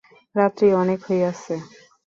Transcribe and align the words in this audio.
রাত্রি 0.35 0.67
অনেক 0.81 0.99
হইয়াছে। 1.07 1.55